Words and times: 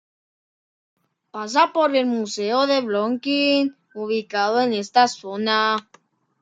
Pasa 1.31 1.71
por 1.73 1.95
el 1.95 2.07
Museo 2.07 2.65
de 2.65 2.81
Brooklyn 2.81 3.77
ubicado 3.93 4.59
en 4.59 4.73
esta 4.73 5.07
zona. 5.07 5.77